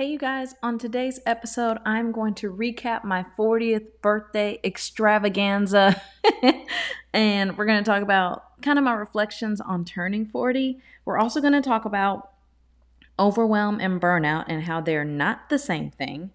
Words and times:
Hey, 0.00 0.12
you 0.12 0.18
guys, 0.18 0.54
on 0.62 0.78
today's 0.78 1.20
episode, 1.26 1.76
I'm 1.84 2.10
going 2.10 2.32
to 2.36 2.50
recap 2.50 3.04
my 3.04 3.26
40th 3.38 3.84
birthday 4.00 4.58
extravaganza. 4.64 6.00
and 7.12 7.58
we're 7.58 7.66
going 7.66 7.84
to 7.84 7.90
talk 7.90 8.02
about 8.02 8.62
kind 8.62 8.78
of 8.78 8.84
my 8.86 8.94
reflections 8.94 9.60
on 9.60 9.84
turning 9.84 10.24
40. 10.24 10.78
We're 11.04 11.18
also 11.18 11.42
going 11.42 11.52
to 11.52 11.60
talk 11.60 11.84
about 11.84 12.30
overwhelm 13.18 13.78
and 13.78 14.00
burnout 14.00 14.46
and 14.48 14.62
how 14.62 14.80
they're 14.80 15.04
not 15.04 15.50
the 15.50 15.58
same 15.58 15.90
thing. 15.90 16.30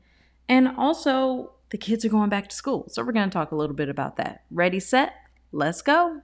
And 0.47 0.67
also, 0.77 1.53
the 1.71 1.79
kids 1.79 2.05
are 2.05 2.09
going 2.09 2.29
back 2.29 2.49
to 2.49 2.55
school. 2.55 2.85
So, 2.89 3.03
we're 3.03 3.13
going 3.13 3.31
to 3.31 3.33
talk 3.33 3.51
a 3.51 3.55
little 3.55 3.75
bit 3.75 3.89
about 3.89 4.17
that. 4.17 4.43
Ready, 4.51 4.79
set, 4.79 5.15
let's 5.51 5.81
go. 5.81 6.21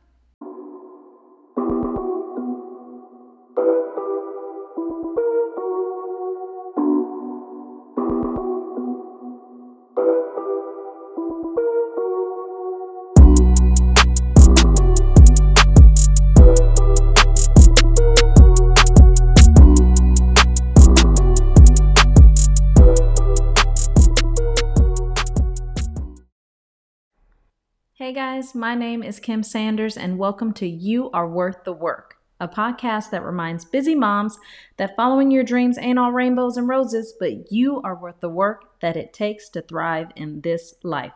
Hey 28.11 28.15
guys, 28.15 28.53
my 28.53 28.75
name 28.75 29.03
is 29.03 29.21
Kim 29.21 29.41
Sanders, 29.41 29.95
and 29.95 30.19
welcome 30.19 30.51
to 30.55 30.67
You 30.67 31.09
Are 31.11 31.29
Worth 31.29 31.63
the 31.63 31.71
Work, 31.71 32.17
a 32.41 32.47
podcast 32.49 33.09
that 33.11 33.23
reminds 33.23 33.63
busy 33.63 33.95
moms 33.95 34.37
that 34.75 34.97
following 34.97 35.31
your 35.31 35.45
dreams 35.45 35.77
ain't 35.77 35.97
all 35.97 36.11
rainbows 36.11 36.57
and 36.57 36.67
roses, 36.67 37.13
but 37.17 37.53
you 37.53 37.81
are 37.83 37.95
worth 37.95 38.19
the 38.19 38.27
work 38.27 38.81
that 38.81 38.97
it 38.97 39.13
takes 39.13 39.47
to 39.51 39.61
thrive 39.61 40.09
in 40.17 40.41
this 40.41 40.73
life. 40.83 41.13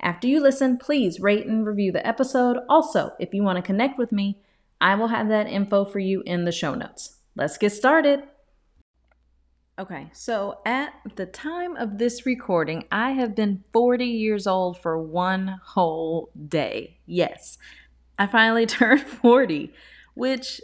After 0.00 0.28
you 0.28 0.40
listen, 0.40 0.76
please 0.76 1.18
rate 1.18 1.44
and 1.44 1.66
review 1.66 1.90
the 1.90 2.06
episode. 2.06 2.58
Also, 2.68 3.14
if 3.18 3.34
you 3.34 3.42
want 3.42 3.56
to 3.56 3.62
connect 3.62 3.98
with 3.98 4.12
me, 4.12 4.38
I 4.80 4.94
will 4.94 5.08
have 5.08 5.28
that 5.30 5.48
info 5.48 5.84
for 5.84 5.98
you 5.98 6.22
in 6.24 6.44
the 6.44 6.52
show 6.52 6.76
notes. 6.76 7.16
Let's 7.34 7.58
get 7.58 7.72
started. 7.72 8.22
Okay, 9.78 10.10
so 10.12 10.58
at 10.66 10.92
the 11.14 11.24
time 11.24 11.76
of 11.76 11.98
this 11.98 12.26
recording, 12.26 12.82
I 12.90 13.12
have 13.12 13.36
been 13.36 13.62
40 13.72 14.06
years 14.06 14.44
old 14.44 14.76
for 14.76 15.00
one 15.00 15.60
whole 15.64 16.32
day. 16.48 16.98
Yes, 17.06 17.58
I 18.18 18.26
finally 18.26 18.66
turned 18.66 19.02
40, 19.02 19.72
which 20.14 20.60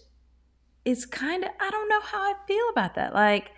is 0.84 1.06
kind 1.06 1.44
of, 1.44 1.50
I 1.60 1.70
don't 1.70 1.88
know 1.88 2.00
how 2.00 2.22
I 2.22 2.34
feel 2.48 2.64
about 2.72 2.96
that. 2.96 3.14
Like, 3.14 3.52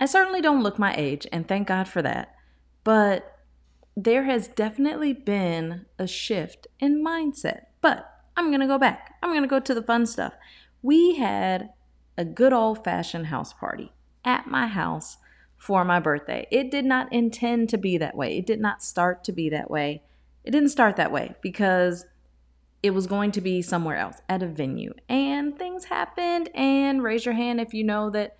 I 0.00 0.06
certainly 0.06 0.40
don't 0.40 0.64
look 0.64 0.76
my 0.76 0.92
age, 0.96 1.24
and 1.30 1.46
thank 1.46 1.68
God 1.68 1.86
for 1.86 2.02
that. 2.02 2.34
But 2.82 3.38
there 3.96 4.24
has 4.24 4.48
definitely 4.48 5.12
been 5.12 5.86
a 6.00 6.08
shift 6.08 6.66
in 6.80 7.04
mindset. 7.04 7.66
But 7.80 8.12
I'm 8.36 8.48
going 8.48 8.60
to 8.60 8.66
go 8.66 8.78
back. 8.78 9.14
I'm 9.22 9.30
going 9.30 9.42
to 9.42 9.48
go 9.48 9.60
to 9.60 9.74
the 9.74 9.84
fun 9.84 10.04
stuff. 10.06 10.32
We 10.82 11.14
had 11.14 11.70
a 12.18 12.24
good 12.24 12.52
old 12.52 12.82
fashioned 12.82 13.26
house 13.26 13.52
party 13.52 13.92
at 14.24 14.46
my 14.46 14.66
house 14.66 15.18
for 15.56 15.84
my 15.84 16.00
birthday. 16.00 16.46
It 16.50 16.70
did 16.70 16.84
not 16.84 17.12
intend 17.12 17.68
to 17.70 17.78
be 17.78 17.98
that 17.98 18.16
way. 18.16 18.38
It 18.38 18.46
did 18.46 18.60
not 18.60 18.82
start 18.82 19.24
to 19.24 19.32
be 19.32 19.50
that 19.50 19.70
way. 19.70 20.02
It 20.44 20.52
didn't 20.52 20.70
start 20.70 20.96
that 20.96 21.12
way 21.12 21.34
because 21.42 22.06
it 22.82 22.90
was 22.90 23.06
going 23.06 23.30
to 23.32 23.40
be 23.40 23.60
somewhere 23.60 23.96
else 23.96 24.22
at 24.28 24.42
a 24.42 24.46
venue. 24.46 24.94
And 25.08 25.58
things 25.58 25.84
happened. 25.84 26.48
And 26.54 27.02
raise 27.02 27.26
your 27.26 27.34
hand 27.34 27.60
if 27.60 27.74
you 27.74 27.84
know 27.84 28.08
that 28.10 28.38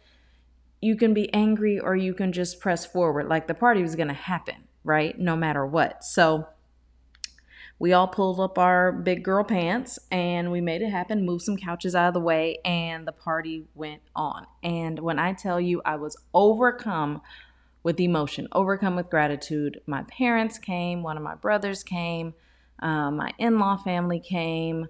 you 0.80 0.96
can 0.96 1.12
be 1.12 1.32
angry 1.34 1.78
or 1.78 1.94
you 1.94 2.14
can 2.14 2.32
just 2.32 2.58
press 2.58 2.86
forward. 2.86 3.28
Like 3.28 3.46
the 3.46 3.54
party 3.54 3.82
was 3.82 3.96
going 3.96 4.08
to 4.08 4.14
happen, 4.14 4.56
right? 4.82 5.18
No 5.18 5.36
matter 5.36 5.66
what. 5.66 6.02
So, 6.04 6.46
we 7.80 7.94
all 7.94 8.06
pulled 8.06 8.38
up 8.38 8.58
our 8.58 8.92
big 8.92 9.24
girl 9.24 9.42
pants 9.42 9.98
and 10.10 10.52
we 10.52 10.60
made 10.60 10.82
it 10.82 10.90
happen, 10.90 11.24
moved 11.24 11.44
some 11.44 11.56
couches 11.56 11.94
out 11.94 12.08
of 12.08 12.14
the 12.14 12.20
way, 12.20 12.58
and 12.62 13.08
the 13.08 13.12
party 13.12 13.64
went 13.74 14.02
on. 14.14 14.46
And 14.62 14.98
when 14.98 15.18
I 15.18 15.32
tell 15.32 15.58
you, 15.58 15.80
I 15.82 15.96
was 15.96 16.14
overcome 16.34 17.22
with 17.82 17.98
emotion, 17.98 18.48
overcome 18.52 18.96
with 18.96 19.08
gratitude. 19.08 19.80
My 19.86 20.02
parents 20.02 20.58
came, 20.58 21.02
one 21.02 21.16
of 21.16 21.22
my 21.22 21.34
brothers 21.34 21.82
came, 21.82 22.34
uh, 22.80 23.10
my 23.10 23.32
in 23.38 23.58
law 23.58 23.78
family 23.78 24.20
came, 24.20 24.86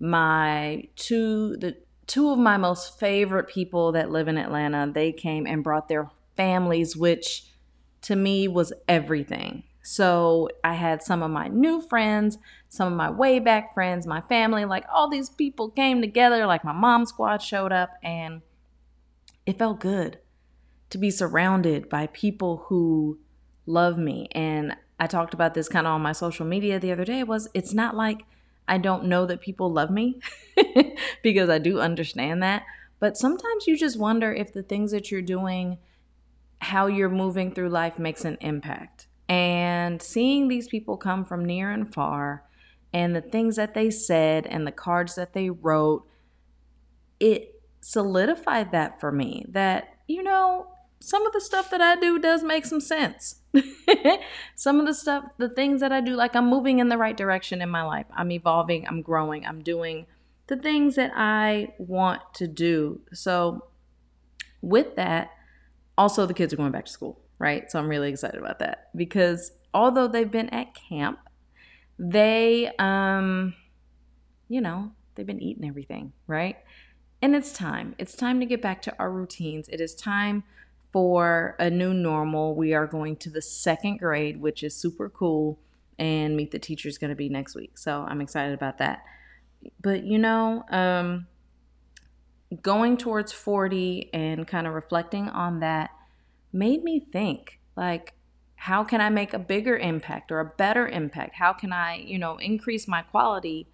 my 0.00 0.88
two, 0.96 1.56
the 1.56 1.76
two 2.08 2.30
of 2.30 2.38
my 2.40 2.56
most 2.56 2.98
favorite 2.98 3.46
people 3.46 3.92
that 3.92 4.10
live 4.10 4.26
in 4.26 4.38
Atlanta, 4.38 4.90
they 4.92 5.12
came 5.12 5.46
and 5.46 5.62
brought 5.62 5.86
their 5.86 6.10
families, 6.36 6.96
which 6.96 7.44
to 8.02 8.16
me 8.16 8.48
was 8.48 8.72
everything. 8.88 9.62
So 9.86 10.48
I 10.64 10.74
had 10.74 11.02
some 11.02 11.22
of 11.22 11.30
my 11.30 11.48
new 11.48 11.82
friends, 11.82 12.38
some 12.70 12.90
of 12.90 12.96
my 12.96 13.10
way 13.10 13.38
back 13.38 13.74
friends, 13.74 14.06
my 14.06 14.22
family, 14.22 14.64
like 14.64 14.86
all 14.90 15.10
these 15.10 15.28
people 15.28 15.68
came 15.68 16.00
together, 16.00 16.46
like 16.46 16.64
my 16.64 16.72
mom 16.72 17.04
squad 17.04 17.42
showed 17.42 17.70
up, 17.70 17.90
and 18.02 18.40
it 19.44 19.58
felt 19.58 19.80
good 19.80 20.20
to 20.88 20.96
be 20.96 21.10
surrounded 21.10 21.90
by 21.90 22.06
people 22.06 22.64
who 22.68 23.18
love 23.66 23.98
me. 23.98 24.26
And 24.32 24.74
I 24.98 25.06
talked 25.06 25.34
about 25.34 25.52
this 25.52 25.68
kind 25.68 25.86
of 25.86 25.92
on 25.92 26.00
my 26.00 26.12
social 26.12 26.46
media 26.46 26.80
the 26.80 26.90
other 26.90 27.04
day 27.04 27.22
was 27.22 27.48
it's 27.52 27.74
not 27.74 27.94
like 27.94 28.22
I 28.66 28.78
don't 28.78 29.04
know 29.04 29.26
that 29.26 29.42
people 29.42 29.70
love 29.70 29.90
me 29.90 30.18
because 31.22 31.50
I 31.50 31.58
do 31.58 31.78
understand 31.78 32.42
that, 32.42 32.62
but 33.00 33.18
sometimes 33.18 33.66
you 33.66 33.76
just 33.76 33.98
wonder 33.98 34.32
if 34.32 34.50
the 34.50 34.62
things 34.62 34.92
that 34.92 35.10
you're 35.10 35.20
doing, 35.20 35.76
how 36.62 36.86
you're 36.86 37.10
moving 37.10 37.52
through 37.52 37.68
life 37.68 37.98
makes 37.98 38.24
an 38.24 38.38
impact. 38.40 39.03
And 39.28 40.02
seeing 40.02 40.48
these 40.48 40.68
people 40.68 40.96
come 40.96 41.24
from 41.24 41.44
near 41.44 41.70
and 41.70 41.92
far 41.92 42.44
and 42.92 43.14
the 43.14 43.22
things 43.22 43.56
that 43.56 43.74
they 43.74 43.90
said 43.90 44.46
and 44.46 44.66
the 44.66 44.72
cards 44.72 45.14
that 45.16 45.32
they 45.32 45.50
wrote, 45.50 46.06
it 47.18 47.60
solidified 47.80 48.72
that 48.72 49.00
for 49.00 49.10
me 49.10 49.44
that, 49.48 49.96
you 50.06 50.22
know, 50.22 50.68
some 51.00 51.26
of 51.26 51.32
the 51.32 51.40
stuff 51.40 51.70
that 51.70 51.80
I 51.80 51.96
do 51.96 52.18
does 52.18 52.42
make 52.42 52.64
some 52.64 52.80
sense. 52.80 53.40
some 54.54 54.80
of 54.80 54.86
the 54.86 54.94
stuff, 54.94 55.24
the 55.38 55.48
things 55.48 55.80
that 55.80 55.92
I 55.92 56.00
do, 56.00 56.14
like 56.14 56.36
I'm 56.36 56.48
moving 56.48 56.78
in 56.78 56.88
the 56.88 56.96
right 56.96 57.16
direction 57.16 57.60
in 57.60 57.68
my 57.68 57.82
life. 57.82 58.06
I'm 58.14 58.30
evolving, 58.30 58.86
I'm 58.86 59.02
growing, 59.02 59.44
I'm 59.44 59.62
doing 59.62 60.06
the 60.46 60.56
things 60.56 60.94
that 60.96 61.12
I 61.14 61.72
want 61.78 62.22
to 62.34 62.46
do. 62.46 63.00
So, 63.12 63.66
with 64.60 64.96
that, 64.96 65.30
also 65.98 66.26
the 66.26 66.34
kids 66.34 66.52
are 66.52 66.56
going 66.56 66.72
back 66.72 66.86
to 66.86 66.92
school 66.92 67.23
right? 67.44 67.70
So 67.70 67.78
I'm 67.78 67.88
really 67.88 68.08
excited 68.08 68.40
about 68.40 68.60
that 68.60 68.88
because 68.96 69.52
although 69.74 70.08
they've 70.08 70.30
been 70.30 70.48
at 70.48 70.74
camp, 70.74 71.18
they, 71.98 72.70
um, 72.78 73.52
you 74.48 74.62
know, 74.62 74.92
they've 75.14 75.26
been 75.26 75.42
eating 75.42 75.68
everything, 75.68 76.14
right? 76.26 76.56
And 77.20 77.36
it's 77.36 77.52
time. 77.52 77.94
It's 77.98 78.16
time 78.16 78.40
to 78.40 78.46
get 78.46 78.62
back 78.62 78.80
to 78.82 78.98
our 78.98 79.12
routines. 79.12 79.68
It 79.68 79.78
is 79.82 79.94
time 79.94 80.42
for 80.90 81.54
a 81.58 81.68
new 81.68 81.92
normal. 81.92 82.54
We 82.54 82.72
are 82.72 82.86
going 82.86 83.16
to 83.16 83.28
the 83.28 83.42
second 83.42 83.98
grade, 83.98 84.40
which 84.40 84.62
is 84.62 84.74
super 84.74 85.10
cool, 85.10 85.58
and 85.98 86.38
meet 86.38 86.50
the 86.50 86.58
teacher 86.58 86.88
is 86.88 86.96
going 86.96 87.10
to 87.10 87.14
be 87.14 87.28
next 87.28 87.54
week. 87.54 87.76
So 87.76 88.06
I'm 88.08 88.22
excited 88.22 88.54
about 88.54 88.78
that. 88.78 89.04
But 89.82 90.04
you 90.04 90.18
know, 90.18 90.64
um, 90.70 91.26
going 92.62 92.96
towards 92.96 93.32
40 93.32 94.08
and 94.14 94.46
kind 94.46 94.66
of 94.66 94.72
reflecting 94.72 95.28
on 95.28 95.60
that 95.60 95.90
made 96.54 96.84
me 96.84 97.00
think 97.00 97.60
like 97.76 98.14
how 98.64 98.82
can 98.82 99.00
I 99.00 99.10
make 99.10 99.34
a 99.34 99.38
bigger 99.38 99.76
impact 99.76 100.32
or 100.32 100.40
a 100.40 100.44
better 100.46 100.88
impact? 100.88 101.34
How 101.34 101.52
can 101.52 101.70
I, 101.70 101.96
you 101.96 102.18
know, 102.18 102.38
increase 102.38 102.88
my 102.88 103.02
quality? 103.02 103.66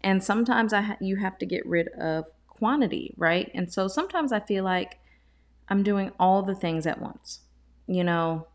And 0.00 0.24
sometimes 0.24 0.72
I 0.72 0.80
ha- 0.80 0.96
you 1.00 1.16
have 1.16 1.36
to 1.38 1.46
get 1.46 1.66
rid 1.66 1.88
of 1.88 2.28
quantity, 2.46 3.12
right? 3.18 3.50
And 3.54 3.70
so 3.70 3.88
sometimes 3.88 4.32
I 4.32 4.40
feel 4.40 4.64
like 4.64 5.00
I'm 5.68 5.82
doing 5.82 6.12
all 6.18 6.42
the 6.42 6.54
things 6.54 6.86
at 6.86 6.98
once. 6.98 7.40
You 7.86 8.04
know, 8.04 8.46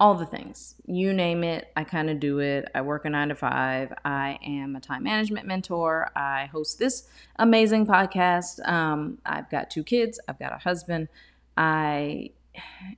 all 0.00 0.14
the 0.14 0.26
things. 0.26 0.74
You 0.86 1.12
name 1.12 1.44
it, 1.44 1.70
I 1.76 1.84
kind 1.84 2.10
of 2.10 2.18
do 2.20 2.40
it. 2.40 2.68
I 2.74 2.80
work 2.80 3.04
a 3.04 3.10
9 3.10 3.28
to 3.28 3.34
5. 3.34 3.92
I 4.04 4.38
am 4.44 4.76
a 4.76 4.80
time 4.80 5.04
management 5.04 5.46
mentor. 5.46 6.10
I 6.16 6.46
host 6.46 6.78
this 6.78 7.08
amazing 7.36 7.86
podcast. 7.86 8.66
Um, 8.68 9.18
I've 9.24 9.50
got 9.50 9.70
two 9.70 9.84
kids, 9.84 10.18
I've 10.28 10.38
got 10.38 10.52
a 10.52 10.58
husband. 10.58 11.08
I 11.56 12.30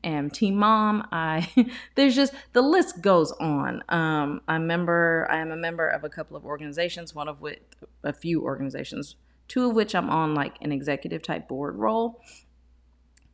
am 0.05 0.31
team 0.31 0.57
mom. 0.57 1.07
I 1.13 1.49
there's 1.95 2.15
just 2.15 2.33
the 2.53 2.63
list 2.63 3.01
goes 3.01 3.33
on. 3.33 3.83
Um, 3.89 4.41
I 4.49 4.59
member 4.59 5.27
I 5.31 5.39
am 5.39 5.51
a 5.51 5.57
member 5.57 5.89
of 5.89 6.05
a 6.05 6.09
couple 6.09 6.37
of 6.37 6.45
organizations, 6.45 7.15
one 7.15 7.29
of 7.29 7.41
which 7.41 7.63
a 8.03 8.13
few 8.13 8.43
organizations, 8.43 9.17
two 9.49 9.69
of 9.69 9.75
which 9.75 9.95
I'm 9.95 10.11
on 10.11 10.35
like 10.35 10.57
an 10.61 10.73
executive 10.73 11.23
type 11.23 11.49
board 11.49 11.77
role. 11.77 12.23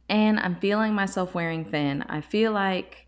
And 0.08 0.38
I'm 0.38 0.56
feeling 0.56 0.94
myself 0.94 1.34
wearing 1.34 1.64
thin. 1.64 2.02
I 2.02 2.20
feel 2.20 2.52
like 2.52 3.06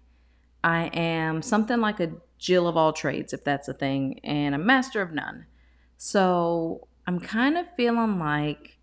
I 0.65 0.87
am 0.87 1.43
something 1.43 1.81
like 1.81 2.01
a 2.01 2.13
Jill 2.39 2.69
of 2.69 2.77
all 2.77 2.93
trades, 2.93 3.33
if 3.33 3.43
that's 3.43 3.67
a 3.67 3.75
thing, 3.75 4.21
and 4.23 4.55
a 4.55 4.59
master 4.59 5.03
of 5.03 5.13
none. 5.13 5.47
So 5.97 6.87
I'm 7.07 7.19
kind 7.19 7.59
of 7.59 7.69
feeling 7.75 8.19
like 8.19 8.78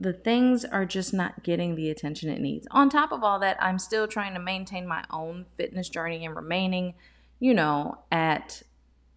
the 0.00 0.12
things 0.12 0.64
are 0.64 0.84
just 0.84 1.14
not 1.14 1.42
getting 1.42 1.76
the 1.76 1.90
attention 1.90 2.30
it 2.30 2.40
needs. 2.40 2.66
On 2.70 2.90
top 2.90 3.12
of 3.12 3.22
all 3.22 3.38
that, 3.40 3.56
I'm 3.62 3.78
still 3.78 4.08
trying 4.08 4.34
to 4.34 4.40
maintain 4.40 4.86
my 4.86 5.04
own 5.10 5.46
fitness 5.56 5.88
journey 5.88 6.24
and 6.24 6.34
remaining, 6.34 6.94
you 7.38 7.54
know, 7.54 7.98
at 8.10 8.62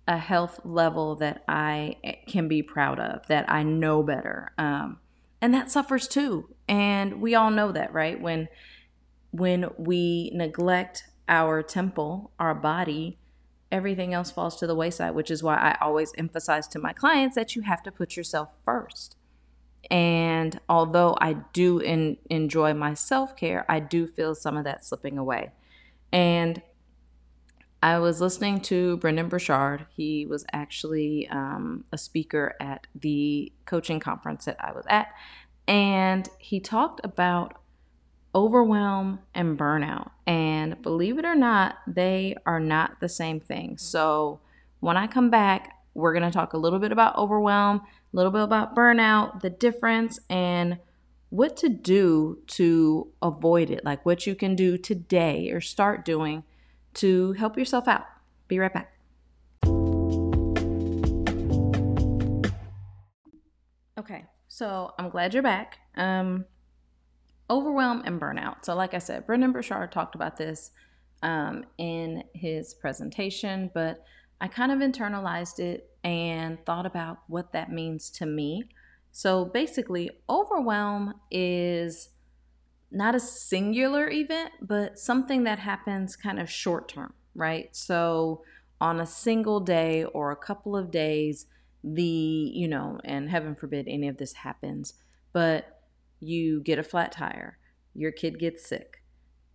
a 0.07 0.17
health 0.17 0.61
level 0.63 1.15
that 1.15 1.43
I 1.47 1.97
can 2.27 2.47
be 2.47 2.61
proud 2.61 2.99
of, 2.99 3.27
that 3.27 3.51
I 3.51 3.63
know 3.63 4.03
better. 4.03 4.53
Um, 4.57 4.99
and 5.41 5.53
that 5.53 5.69
suffers 5.69 6.07
too. 6.07 6.49
And 6.67 7.21
we 7.21 7.35
all 7.35 7.51
know 7.51 7.71
that, 7.71 7.93
right? 7.93 8.19
When 8.19 8.47
when 9.31 9.69
we 9.77 10.31
neglect 10.33 11.03
our 11.27 11.61
temple, 11.61 12.31
our 12.39 12.55
body, 12.55 13.19
everything 13.71 14.13
else 14.13 14.31
falls 14.31 14.55
to 14.57 14.65
the 14.65 14.73
wayside, 14.75 15.13
which 15.13 15.29
is 15.29 15.43
why 15.43 15.55
I 15.55 15.77
always 15.81 16.13
emphasize 16.17 16.67
to 16.69 16.79
my 16.79 16.93
clients 16.93 17.35
that 17.35 17.55
you 17.55 17.63
have 17.63 17.83
to 17.83 17.91
put 17.91 18.15
yourself 18.15 18.49
first. 18.63 19.16
And 19.89 20.59
although 20.67 21.15
I 21.19 21.33
do 21.53 21.79
in, 21.79 22.17
enjoy 22.29 22.73
my 22.73 22.93
self 22.93 23.35
care, 23.35 23.65
I 23.69 23.79
do 23.79 24.07
feel 24.07 24.35
some 24.35 24.57
of 24.57 24.65
that 24.65 24.85
slipping 24.85 25.17
away. 25.17 25.51
And 26.11 26.61
I 27.81 27.99
was 27.99 28.19
listening 28.19 28.61
to 28.61 28.97
Brendon 28.97 29.29
Burchard. 29.29 29.85
He 29.95 30.25
was 30.25 30.45
actually 30.51 31.27
um, 31.29 31.85
a 31.91 31.97
speaker 31.97 32.55
at 32.59 32.87
the 32.95 33.51
coaching 33.65 33.99
conference 33.99 34.45
that 34.45 34.57
I 34.59 34.71
was 34.71 34.85
at. 34.89 35.09
And 35.67 36.27
he 36.39 36.59
talked 36.59 37.01
about 37.03 37.61
overwhelm 38.33 39.19
and 39.33 39.57
burnout. 39.57 40.11
And 40.25 40.81
believe 40.81 41.17
it 41.17 41.25
or 41.25 41.35
not, 41.35 41.77
they 41.87 42.35
are 42.45 42.59
not 42.59 42.99
the 42.99 43.09
same 43.09 43.39
thing. 43.39 43.77
So 43.77 44.39
when 44.79 44.97
I 44.97 45.07
come 45.07 45.29
back, 45.29 45.73
we're 45.93 46.13
going 46.13 46.23
to 46.23 46.31
talk 46.31 46.53
a 46.53 46.57
little 46.57 46.79
bit 46.79 46.91
about 46.91 47.17
overwhelm, 47.17 47.81
a 48.13 48.15
little 48.15 48.31
bit 48.31 48.41
about 48.41 48.75
burnout, 48.75 49.41
the 49.41 49.49
difference, 49.49 50.19
and 50.29 50.79
what 51.29 51.57
to 51.57 51.69
do 51.69 52.39
to 52.47 53.11
avoid 53.21 53.69
it. 53.69 53.83
Like 53.83 54.05
what 54.05 54.25
you 54.25 54.35
can 54.35 54.55
do 54.55 54.77
today 54.77 55.51
or 55.51 55.61
start 55.61 56.05
doing 56.05 56.43
to 56.95 57.33
help 57.33 57.57
yourself 57.57 57.87
out. 57.87 58.05
Be 58.47 58.59
right 58.59 58.73
back. 58.73 58.93
Okay, 63.99 64.25
so 64.47 64.93
I'm 64.97 65.09
glad 65.09 65.33
you're 65.33 65.43
back. 65.43 65.79
Um, 65.95 66.45
overwhelm 67.49 68.03
and 68.05 68.21
burnout. 68.21 68.63
So, 68.63 68.75
like 68.75 68.93
I 68.93 68.99
said, 68.99 69.25
Brendon 69.25 69.51
Burchard 69.51 69.91
talked 69.91 70.15
about 70.15 70.37
this 70.37 70.71
um, 71.23 71.65
in 71.77 72.23
his 72.33 72.73
presentation, 72.73 73.71
but 73.73 74.03
I 74.39 74.47
kind 74.47 74.71
of 74.71 74.79
internalized 74.79 75.59
it 75.59 75.89
and 76.03 76.63
thought 76.65 76.85
about 76.85 77.19
what 77.27 77.53
that 77.53 77.71
means 77.71 78.09
to 78.11 78.25
me. 78.25 78.63
So, 79.11 79.45
basically, 79.45 80.11
overwhelm 80.29 81.15
is 81.31 82.09
not 82.91 83.15
a 83.15 83.19
singular 83.19 84.09
event, 84.09 84.51
but 84.61 84.99
something 84.99 85.43
that 85.43 85.59
happens 85.59 86.15
kind 86.15 86.39
of 86.39 86.49
short 86.49 86.87
term, 86.87 87.13
right? 87.33 87.75
So, 87.75 88.43
on 88.79 88.99
a 88.99 89.05
single 89.05 89.59
day 89.59 90.03
or 90.03 90.31
a 90.31 90.35
couple 90.35 90.77
of 90.77 90.91
days, 90.91 91.47
the, 91.83 92.03
you 92.03 92.67
know, 92.67 92.99
and 93.03 93.29
heaven 93.29 93.55
forbid 93.55 93.87
any 93.87 94.07
of 94.07 94.17
this 94.17 94.33
happens, 94.33 94.93
but 95.33 95.81
you 96.19 96.61
get 96.61 96.79
a 96.79 96.83
flat 96.83 97.11
tire, 97.11 97.57
your 97.95 98.11
kid 98.11 98.39
gets 98.39 98.67
sick, 98.67 99.03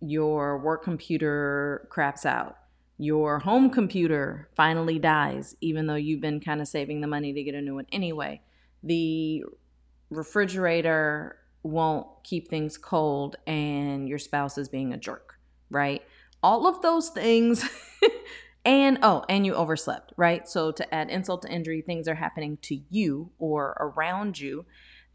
your 0.01 0.57
work 0.57 0.83
computer 0.83 1.87
craps 1.89 2.25
out, 2.25 2.57
your 2.97 3.39
home 3.39 3.69
computer 3.69 4.49
finally 4.55 4.99
dies, 4.99 5.55
even 5.61 5.87
though 5.87 5.95
you've 5.95 6.21
been 6.21 6.39
kind 6.39 6.61
of 6.61 6.67
saving 6.67 7.01
the 7.01 7.07
money 7.07 7.33
to 7.33 7.43
get 7.43 7.55
a 7.55 7.61
new 7.61 7.75
one 7.75 7.87
anyway. 7.91 8.41
The 8.83 9.43
refrigerator 10.09 11.37
won't 11.63 12.07
keep 12.23 12.49
things 12.49 12.77
cold 12.77 13.37
and 13.47 14.07
your 14.07 14.19
spouse 14.19 14.57
is 14.57 14.69
being 14.69 14.93
a 14.93 14.97
jerk, 14.97 15.39
right? 15.69 16.03
All 16.43 16.67
of 16.67 16.81
those 16.81 17.09
things. 17.09 17.67
and 18.65 18.99
oh, 19.01 19.23
and 19.29 19.45
you 19.45 19.55
overslept, 19.55 20.13
right? 20.17 20.47
So 20.47 20.71
to 20.71 20.93
add 20.93 21.09
insult 21.09 21.41
to 21.43 21.51
injury, 21.51 21.81
things 21.81 22.07
are 22.07 22.15
happening 22.15 22.57
to 22.63 22.79
you 22.89 23.31
or 23.39 23.75
around 23.79 24.39
you 24.39 24.65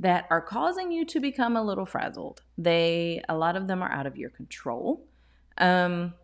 that 0.00 0.26
are 0.30 0.40
causing 0.40 0.90
you 0.90 1.04
to 1.04 1.20
become 1.20 1.56
a 1.56 1.62
little 1.62 1.86
frazzled. 1.86 2.42
They 2.56 3.22
a 3.28 3.36
lot 3.36 3.56
of 3.56 3.66
them 3.66 3.82
are 3.82 3.92
out 3.92 4.06
of 4.06 4.16
your 4.16 4.30
control. 4.30 5.06
Um 5.58 6.14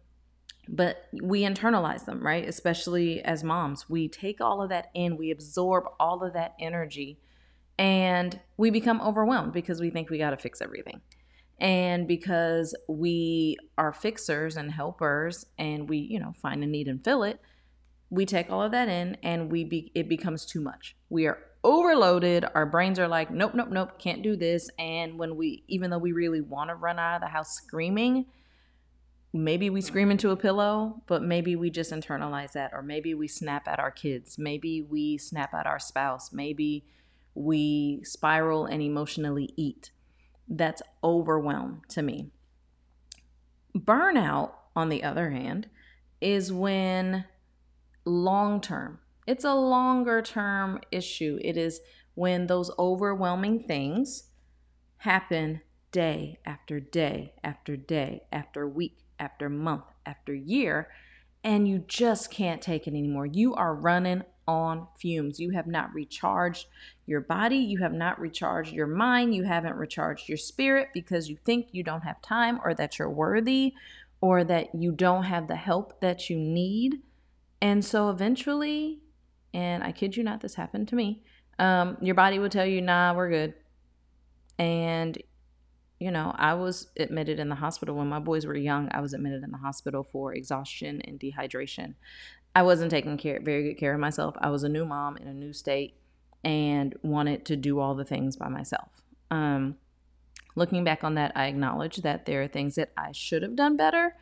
but 0.68 1.08
we 1.22 1.42
internalize 1.42 2.04
them, 2.04 2.24
right? 2.24 2.46
Especially 2.48 3.22
as 3.22 3.44
moms. 3.44 3.88
We 3.88 4.08
take 4.08 4.40
all 4.40 4.62
of 4.62 4.70
that 4.70 4.90
in, 4.94 5.16
we 5.16 5.30
absorb 5.30 5.84
all 5.98 6.22
of 6.24 6.32
that 6.34 6.54
energy 6.58 7.18
and 7.78 8.38
we 8.56 8.70
become 8.70 9.00
overwhelmed 9.00 9.52
because 9.52 9.80
we 9.80 9.90
think 9.90 10.10
we 10.10 10.18
got 10.18 10.30
to 10.30 10.36
fix 10.36 10.60
everything. 10.62 11.00
And 11.58 12.06
because 12.08 12.74
we 12.88 13.56
are 13.78 13.92
fixers 13.92 14.56
and 14.56 14.70
helpers 14.72 15.46
and 15.58 15.88
we, 15.88 15.98
you 15.98 16.18
know, 16.18 16.32
find 16.40 16.62
a 16.62 16.66
need 16.66 16.88
and 16.88 17.02
fill 17.02 17.22
it, 17.22 17.40
we 18.10 18.26
take 18.26 18.50
all 18.50 18.62
of 18.62 18.72
that 18.72 18.88
in 18.88 19.16
and 19.22 19.50
we 19.50 19.64
be, 19.64 19.90
it 19.94 20.08
becomes 20.08 20.44
too 20.44 20.60
much. 20.60 20.96
We 21.08 21.26
are 21.26 21.38
overloaded. 21.62 22.44
Our 22.54 22.66
brains 22.66 22.98
are 22.98 23.08
like, 23.08 23.30
nope, 23.30 23.54
nope, 23.54 23.70
nope, 23.70 23.98
can't 23.98 24.22
do 24.22 24.36
this. 24.36 24.68
And 24.78 25.18
when 25.18 25.36
we, 25.36 25.64
even 25.68 25.90
though 25.90 25.98
we 25.98 26.12
really 26.12 26.40
want 26.40 26.70
to 26.70 26.74
run 26.74 26.98
out 26.98 27.16
of 27.16 27.20
the 27.22 27.28
house 27.28 27.54
screaming, 27.54 28.26
maybe 29.34 29.68
we 29.68 29.80
scream 29.80 30.12
into 30.12 30.30
a 30.30 30.36
pillow, 30.36 31.02
but 31.08 31.20
maybe 31.20 31.56
we 31.56 31.68
just 31.68 31.90
internalize 31.90 32.52
that. 32.52 32.70
Or 32.72 32.82
maybe 32.82 33.14
we 33.14 33.26
snap 33.26 33.66
at 33.66 33.80
our 33.80 33.90
kids. 33.90 34.38
Maybe 34.38 34.80
we 34.80 35.18
snap 35.18 35.52
at 35.52 35.66
our 35.66 35.80
spouse. 35.80 36.32
Maybe 36.32 36.86
we 37.34 38.00
spiral 38.04 38.64
and 38.64 38.80
emotionally 38.80 39.52
eat. 39.56 39.90
That's 40.48 40.82
overwhelm 41.02 41.82
to 41.88 42.02
me. 42.02 42.30
Burnout, 43.76 44.52
on 44.76 44.88
the 44.88 45.02
other 45.02 45.30
hand, 45.30 45.68
is 46.20 46.52
when 46.52 47.24
long 48.04 48.60
term, 48.60 49.00
it's 49.26 49.44
a 49.44 49.54
longer 49.54 50.22
term 50.22 50.78
issue. 50.92 51.40
It 51.42 51.56
is 51.56 51.80
when 52.14 52.46
those 52.46 52.70
overwhelming 52.78 53.64
things 53.64 54.28
happen 54.98 55.62
day 55.90 56.38
after 56.46 56.78
day 56.78 57.32
after 57.42 57.76
day 57.76 58.22
after 58.30 58.68
week 58.68 59.03
after 59.18 59.48
month 59.48 59.84
after 60.06 60.34
year, 60.34 60.88
and 61.42 61.68
you 61.68 61.84
just 61.86 62.30
can't 62.30 62.62
take 62.62 62.86
it 62.86 62.90
anymore. 62.90 63.26
You 63.26 63.54
are 63.54 63.74
running 63.74 64.22
on 64.46 64.86
fumes. 64.98 65.40
You 65.40 65.50
have 65.50 65.66
not 65.66 65.92
recharged 65.94 66.66
your 67.06 67.20
body, 67.20 67.56
you 67.56 67.78
have 67.78 67.92
not 67.92 68.18
recharged 68.18 68.72
your 68.72 68.86
mind, 68.86 69.34
you 69.34 69.44
haven't 69.44 69.76
recharged 69.76 70.28
your 70.28 70.38
spirit 70.38 70.88
because 70.94 71.28
you 71.28 71.36
think 71.44 71.68
you 71.72 71.82
don't 71.82 72.02
have 72.02 72.20
time 72.22 72.58
or 72.64 72.74
that 72.74 72.98
you're 72.98 73.10
worthy 73.10 73.74
or 74.20 74.42
that 74.44 74.74
you 74.74 74.90
don't 74.90 75.24
have 75.24 75.48
the 75.48 75.56
help 75.56 76.00
that 76.00 76.30
you 76.30 76.38
need. 76.38 77.02
And 77.60 77.84
so 77.84 78.08
eventually, 78.08 79.00
and 79.52 79.82
I 79.82 79.92
kid 79.92 80.16
you 80.16 80.24
not, 80.24 80.40
this 80.40 80.54
happened 80.54 80.88
to 80.88 80.96
me, 80.96 81.22
um, 81.58 81.96
your 82.00 82.14
body 82.14 82.38
will 82.38 82.48
tell 82.48 82.66
you, 82.66 82.80
nah, 82.80 83.14
we're 83.14 83.30
good. 83.30 83.54
And 84.58 85.16
you 86.00 86.10
know, 86.10 86.34
I 86.36 86.54
was 86.54 86.88
admitted 86.96 87.38
in 87.38 87.48
the 87.48 87.54
hospital 87.54 87.94
when 87.94 88.08
my 88.08 88.18
boys 88.18 88.46
were 88.46 88.56
young. 88.56 88.88
I 88.92 89.00
was 89.00 89.14
admitted 89.14 89.42
in 89.42 89.50
the 89.50 89.58
hospital 89.58 90.02
for 90.02 90.34
exhaustion 90.34 91.00
and 91.02 91.18
dehydration. 91.18 91.94
I 92.54 92.62
wasn't 92.62 92.90
taking 92.90 93.16
care, 93.16 93.40
very 93.40 93.62
good 93.62 93.78
care 93.78 93.94
of 93.94 94.00
myself. 94.00 94.36
I 94.38 94.50
was 94.50 94.64
a 94.64 94.68
new 94.68 94.84
mom 94.84 95.16
in 95.16 95.28
a 95.28 95.34
new 95.34 95.52
state 95.52 95.94
and 96.44 96.94
wanted 97.02 97.44
to 97.46 97.56
do 97.56 97.80
all 97.80 97.94
the 97.94 98.04
things 98.04 98.36
by 98.36 98.48
myself. 98.48 98.88
Um, 99.30 99.76
looking 100.54 100.84
back 100.84 101.02
on 101.02 101.14
that, 101.14 101.32
I 101.34 101.46
acknowledge 101.46 101.98
that 101.98 102.26
there 102.26 102.42
are 102.42 102.48
things 102.48 102.74
that 102.74 102.92
I 102.96 103.12
should 103.12 103.42
have 103.42 103.56
done 103.56 103.76
better. 103.76 104.16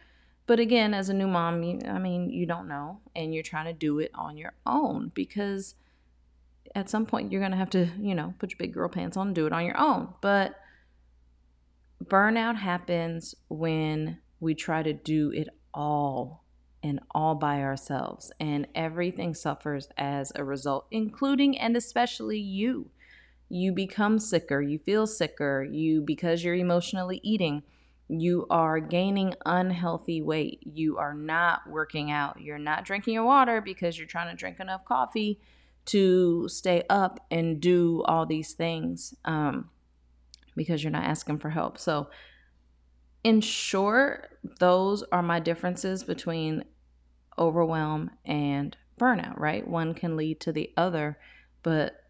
But 0.47 0.61
again, 0.61 0.95
as 0.95 1.09
a 1.09 1.15
new 1.15 1.27
mom, 1.27 1.63
you, 1.63 1.81
I 1.87 1.99
mean, 1.99 2.31
you 2.31 2.47
don't 2.47 2.69
know, 2.69 3.01
and 3.15 3.35
you're 3.35 3.43
trying 3.43 3.67
to 3.67 3.73
do 3.73 3.99
it 3.99 4.11
on 4.15 4.37
your 4.37 4.53
own 4.67 5.13
because 5.15 5.75
at 6.75 6.89
some 6.89 7.07
point 7.07 7.31
you're 7.31 7.41
going 7.41 7.53
to 7.53 7.59
have 7.59 7.71
to, 7.71 7.89
you 8.01 8.15
know, 8.15 8.35
put 8.39 8.51
your 8.51 8.59
big 8.59 8.73
girl 8.73 8.89
pants 8.89 9.17
on 9.17 9.29
and 9.29 9.37
do 9.37 9.47
it 9.47 9.53
on 9.53 9.65
your 9.65 9.79
own. 9.79 10.09
But 10.21 10.57
burnout 12.09 12.57
happens 12.57 13.35
when 13.49 14.19
we 14.41 14.55
try 14.55 14.83
to 14.83 14.93
do 14.93 15.31
it 15.31 15.49
all 15.73 16.45
and 16.83 17.01
all 17.13 17.35
by 17.37 17.61
ourselves, 17.61 18.33
and 18.41 18.67
everything 18.75 19.35
suffers 19.35 19.89
as 19.97 20.33
a 20.35 20.45
result, 20.45 20.87
including 20.91 21.57
and 21.57 21.77
especially 21.77 22.39
you. 22.39 22.91
You 23.49 23.73
become 23.73 24.19
sicker, 24.19 24.61
you 24.61 24.79
feel 24.79 25.07
sicker, 25.07 25.63
you 25.63 26.01
because 26.01 26.43
you're 26.43 26.55
emotionally 26.55 27.21
eating, 27.23 27.63
you 28.09 28.47
are 28.51 28.81
gaining 28.81 29.35
unhealthy 29.47 30.23
weight, 30.23 30.61
you 30.65 30.99
are 30.99 31.15
not 31.15 31.69
working 31.69 32.11
out, 32.11 32.41
you're 32.41 32.59
not 32.59 32.85
drinking 32.85 33.15
your 33.15 33.25
water 33.25 33.61
because 33.61 33.97
you're 33.97 34.07
trying 34.07 34.31
to 34.31 34.37
drink 34.37 34.59
enough 34.59 34.85
coffee 34.85 35.39
to 35.85 36.49
stay 36.49 36.83
up 36.91 37.25
and 37.31 37.61
do 37.61 38.03
all 38.05 38.27
these 38.27 38.55
things 38.55 39.15
um, 39.25 39.71
because 40.57 40.83
you're 40.83 40.91
not 40.91 41.05
asking 41.05 41.39
for 41.39 41.51
help. 41.51 41.79
So, 41.79 42.09
in 43.25 43.41
short, 43.41 44.39
those 44.59 45.05
are 45.13 45.23
my 45.23 45.39
differences 45.39 46.03
between 46.03 46.65
overwhelm 47.39 48.11
and 48.25 48.77
burnout, 48.99 49.39
right? 49.39 49.67
One 49.67 49.95
can 49.95 50.17
lead 50.17 50.41
to 50.41 50.53
the 50.53 50.73
other, 50.77 51.19
but 51.63 52.03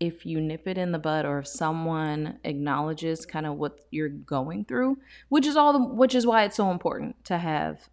if 0.00 0.26
you 0.26 0.40
nip 0.40 0.66
it 0.66 0.76
in 0.76 0.92
the 0.92 0.98
bud 0.98 1.24
or 1.24 1.38
if 1.38 1.46
someone 1.46 2.38
acknowledges 2.44 3.24
kind 3.24 3.46
of 3.46 3.56
what 3.56 3.80
you're 3.90 4.08
going 4.08 4.64
through, 4.64 4.98
which 5.28 5.46
is 5.46 5.56
all 5.56 5.72
the, 5.72 5.78
which 5.78 6.14
is 6.14 6.26
why 6.26 6.42
it's 6.44 6.56
so 6.56 6.70
important 6.70 7.24
to 7.24 7.38
have 7.38 7.88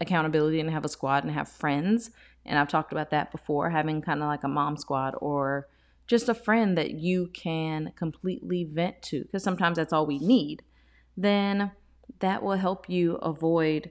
accountability 0.00 0.60
and 0.60 0.70
have 0.70 0.84
a 0.84 0.88
squad 0.88 1.24
and 1.24 1.32
have 1.32 1.48
friends. 1.48 2.10
And 2.44 2.58
I've 2.58 2.68
talked 2.68 2.92
about 2.92 3.10
that 3.10 3.30
before, 3.30 3.70
having 3.70 4.02
kind 4.02 4.22
of 4.22 4.28
like 4.28 4.44
a 4.44 4.48
mom 4.48 4.76
squad 4.76 5.14
or 5.20 5.68
just 6.06 6.28
a 6.28 6.34
friend 6.34 6.76
that 6.76 6.92
you 6.92 7.28
can 7.32 7.92
completely 7.96 8.64
vent 8.64 9.02
to 9.02 9.22
because 9.22 9.42
sometimes 9.42 9.76
that's 9.76 9.92
all 9.92 10.06
we 10.06 10.18
need. 10.18 10.62
Then 11.16 11.72
that 12.20 12.42
will 12.42 12.56
help 12.56 12.88
you 12.88 13.16
avoid 13.16 13.90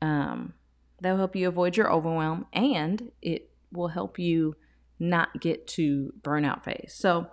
um 0.00 0.54
that 1.00 1.10
will 1.10 1.18
help 1.18 1.36
you 1.36 1.48
avoid 1.48 1.76
your 1.76 1.92
overwhelm 1.92 2.46
and 2.52 3.10
it 3.22 3.50
will 3.72 3.88
help 3.88 4.18
you 4.18 4.56
not 4.98 5.40
get 5.40 5.66
to 5.66 6.12
burnout 6.22 6.64
phase. 6.64 6.92
So, 6.96 7.28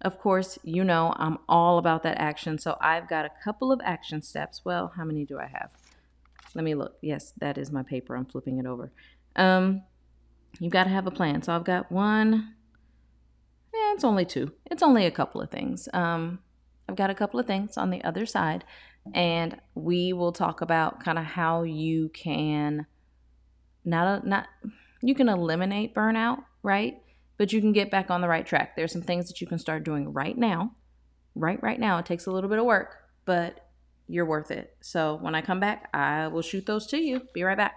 of 0.00 0.18
course, 0.18 0.58
you 0.62 0.84
know 0.84 1.14
I'm 1.16 1.38
all 1.48 1.78
about 1.78 2.02
that 2.02 2.18
action. 2.18 2.58
So, 2.58 2.76
I've 2.80 3.08
got 3.08 3.24
a 3.24 3.30
couple 3.42 3.70
of 3.72 3.80
action 3.84 4.22
steps. 4.22 4.62
Well, 4.64 4.92
how 4.96 5.04
many 5.04 5.24
do 5.24 5.38
I 5.38 5.46
have? 5.46 5.70
Let 6.54 6.64
me 6.64 6.74
look. 6.74 6.96
Yes, 7.00 7.32
that 7.38 7.58
is 7.58 7.70
my 7.70 7.82
paper. 7.82 8.16
I'm 8.16 8.26
flipping 8.26 8.58
it 8.58 8.66
over. 8.66 8.90
Um, 9.36 9.82
you've 10.58 10.72
got 10.72 10.84
to 10.84 10.90
have 10.90 11.06
a 11.06 11.10
plan. 11.10 11.42
So, 11.42 11.54
I've 11.54 11.64
got 11.64 11.90
one. 11.92 12.54
Yeah, 13.74 13.92
it's 13.94 14.04
only 14.04 14.24
two. 14.24 14.52
It's 14.66 14.82
only 14.84 15.04
a 15.04 15.10
couple 15.10 15.40
of 15.40 15.50
things. 15.50 15.88
Um, 15.92 16.38
I've 16.88 16.96
got 16.96 17.10
a 17.10 17.14
couple 17.14 17.40
of 17.40 17.46
things 17.46 17.76
on 17.76 17.90
the 17.90 18.04
other 18.04 18.24
side, 18.24 18.64
and 19.12 19.60
we 19.74 20.12
will 20.12 20.32
talk 20.32 20.60
about 20.60 21.02
kind 21.02 21.18
of 21.18 21.24
how 21.24 21.64
you 21.64 22.08
can 22.10 22.86
not 23.84 24.26
not 24.26 24.46
you 25.02 25.14
can 25.14 25.28
eliminate 25.28 25.94
burnout, 25.94 26.44
right? 26.62 27.02
But 27.36 27.52
you 27.52 27.60
can 27.60 27.72
get 27.72 27.90
back 27.90 28.10
on 28.10 28.20
the 28.20 28.28
right 28.28 28.46
track. 28.46 28.76
There's 28.76 28.92
some 28.92 29.02
things 29.02 29.26
that 29.26 29.40
you 29.40 29.46
can 29.46 29.58
start 29.58 29.82
doing 29.84 30.12
right 30.12 30.38
now. 30.38 30.76
Right 31.34 31.60
right 31.62 31.80
now. 31.80 31.98
It 31.98 32.06
takes 32.06 32.26
a 32.26 32.30
little 32.30 32.48
bit 32.48 32.60
of 32.60 32.64
work, 32.64 32.96
but 33.24 33.68
you're 34.06 34.24
worth 34.24 34.52
it. 34.52 34.76
So 34.80 35.18
when 35.20 35.34
I 35.34 35.42
come 35.42 35.58
back, 35.58 35.88
I 35.92 36.28
will 36.28 36.42
shoot 36.42 36.66
those 36.66 36.86
to 36.88 36.98
you. 36.98 37.22
Be 37.34 37.42
right 37.42 37.56
back. 37.56 37.74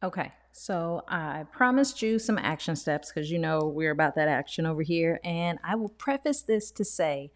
Okay, 0.00 0.30
so 0.52 1.02
I 1.08 1.44
promised 1.52 2.02
you 2.02 2.18
some 2.18 2.38
action 2.38 2.76
steps 2.76 3.12
because 3.12 3.30
you 3.30 3.38
know 3.38 3.60
we're 3.60 3.92
about 3.92 4.14
that 4.16 4.28
action 4.28 4.66
over 4.66 4.82
here. 4.82 5.20
And 5.24 5.58
I 5.62 5.76
will 5.76 5.88
preface 5.90 6.42
this 6.42 6.70
to 6.72 6.84
say 6.84 7.30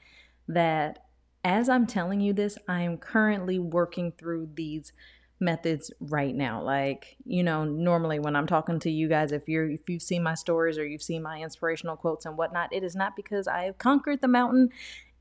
that 0.49 0.99
as 1.45 1.69
I'm 1.69 1.87
telling 1.87 2.21
you 2.21 2.33
this, 2.33 2.59
I 2.69 2.83
am 2.83 2.99
currently 2.99 3.59
working 3.59 4.13
through 4.13 4.51
these 4.55 4.93
methods 5.41 5.91
right 6.01 6.35
now. 6.35 6.63
Like, 6.63 7.17
you 7.25 7.43
know, 7.43 7.65
normally 7.65 8.19
when 8.19 8.37
I'm 8.37 8.47
talking 8.47 8.79
to 8.81 8.91
you 8.91 9.09
guys, 9.09 9.33
if 9.33 9.49
you're 9.49 9.69
if 9.69 9.89
you've 9.89 10.03
seen 10.03 10.23
my 10.23 10.35
stories 10.35 10.79
or 10.79 10.87
you've 10.87 11.03
seen 11.03 11.23
my 11.23 11.43
inspirational 11.43 11.97
quotes 11.97 12.25
and 12.25 12.39
whatnot, 12.39 12.73
it 12.73 12.85
is 12.85 12.95
not 12.95 13.17
because 13.17 13.47
I 13.49 13.65
have 13.65 13.79
conquered 13.79 14.21
the 14.21 14.29
mountain. 14.29 14.71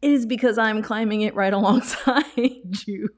It 0.02 0.12
is 0.12 0.26
because 0.26 0.58
I'm 0.58 0.82
climbing 0.82 1.22
it 1.22 1.36
right 1.36 1.54
alongside 1.62 2.88
you. 2.88 3.10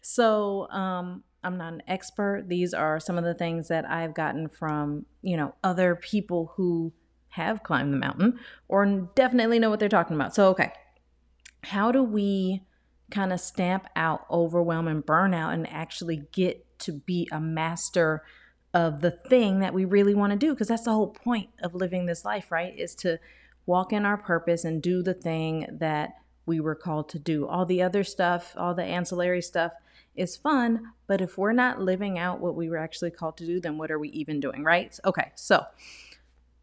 So 0.00 0.68
um 0.70 1.24
I'm 1.46 1.56
not 1.56 1.72
an 1.72 1.82
expert. 1.86 2.46
These 2.48 2.74
are 2.74 2.98
some 2.98 3.16
of 3.16 3.24
the 3.24 3.34
things 3.34 3.68
that 3.68 3.88
I've 3.88 4.14
gotten 4.14 4.48
from, 4.48 5.06
you 5.22 5.36
know, 5.36 5.54
other 5.62 5.94
people 5.94 6.52
who 6.56 6.92
have 7.30 7.62
climbed 7.62 7.92
the 7.92 7.98
mountain 7.98 8.40
or 8.66 8.84
definitely 9.14 9.58
know 9.58 9.70
what 9.70 9.78
they're 9.78 9.88
talking 9.88 10.16
about. 10.16 10.34
So, 10.34 10.48
okay, 10.48 10.72
how 11.62 11.92
do 11.92 12.02
we 12.02 12.64
kind 13.10 13.32
of 13.32 13.38
stamp 13.38 13.86
out 13.94 14.26
overwhelm 14.30 14.88
and 14.88 15.06
burnout 15.06 15.54
and 15.54 15.70
actually 15.70 16.22
get 16.32 16.66
to 16.80 16.92
be 16.92 17.28
a 17.30 17.40
master 17.40 18.24
of 18.74 19.00
the 19.00 19.12
thing 19.12 19.60
that 19.60 19.72
we 19.72 19.84
really 19.84 20.14
want 20.14 20.32
to 20.32 20.38
do? 20.38 20.52
Because 20.52 20.68
that's 20.68 20.84
the 20.84 20.92
whole 20.92 21.10
point 21.10 21.50
of 21.62 21.74
living 21.74 22.06
this 22.06 22.24
life, 22.24 22.50
right? 22.50 22.76
Is 22.76 22.94
to 22.96 23.18
walk 23.66 23.92
in 23.92 24.04
our 24.04 24.16
purpose 24.16 24.64
and 24.64 24.82
do 24.82 25.02
the 25.02 25.14
thing 25.14 25.66
that 25.78 26.14
we 26.44 26.58
were 26.58 26.74
called 26.74 27.08
to 27.10 27.18
do. 27.18 27.46
All 27.46 27.64
the 27.64 27.82
other 27.82 28.02
stuff, 28.02 28.52
all 28.56 28.74
the 28.74 28.84
ancillary 28.84 29.42
stuff 29.42 29.72
is 30.16 30.36
fun, 30.36 30.92
but 31.06 31.20
if 31.20 31.38
we're 31.38 31.52
not 31.52 31.80
living 31.80 32.18
out 32.18 32.40
what 32.40 32.54
we 32.54 32.68
were 32.68 32.78
actually 32.78 33.10
called 33.10 33.36
to 33.38 33.46
do, 33.46 33.60
then 33.60 33.78
what 33.78 33.90
are 33.90 33.98
we 33.98 34.08
even 34.10 34.40
doing, 34.40 34.64
right? 34.64 34.98
Okay, 35.04 35.32
so 35.34 35.64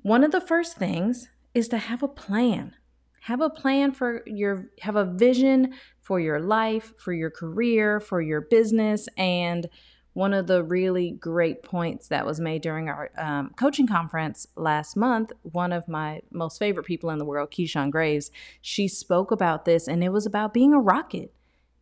one 0.02 0.24
of 0.24 0.32
the 0.32 0.42
first 0.42 0.78
things 0.78 1.30
is 1.54 1.68
to 1.70 1.78
have 1.78 2.04
a 2.04 2.08
plan 2.08 2.76
have 3.24 3.40
a 3.40 3.50
plan 3.50 3.92
for 3.94 4.22
your 4.26 4.70
have 4.82 4.98
a 4.98 5.06
vision 5.06 5.74
for 6.02 6.20
your 6.20 6.40
life 6.40 6.94
for 6.98 7.14
your 7.14 7.30
career 7.30 8.00
for 8.00 8.22
your 8.22 8.42
business 8.42 9.08
and 9.18 9.70
one 10.12 10.34
of 10.34 10.46
the 10.46 10.64
really 10.64 11.12
great 11.12 11.64
points 11.64 12.10
that 12.10 12.26
was 12.26 12.40
made 12.40 12.62
during 12.62 12.88
our 12.88 13.10
um, 13.18 13.52
coaching 13.58 13.88
conference 13.88 14.46
last 14.56 14.98
month 14.98 15.32
one 15.42 15.72
of 15.72 15.88
my 15.88 16.22
most 16.32 16.60
favorite 16.60 16.86
people 16.86 17.10
in 17.10 17.18
the 17.18 17.26
world 17.26 17.50
keyshawn 17.50 17.90
graves 17.90 18.30
she 18.62 18.90
spoke 18.90 19.32
about 19.32 19.64
this 19.64 19.88
and 19.88 20.04
it 20.04 20.10
was 20.10 20.26
about 20.26 20.54
being 20.54 20.74
a 20.74 20.80
rocket 20.80 21.34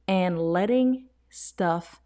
and 0.08 0.40
letting 0.40 1.06
stuff 1.32 2.02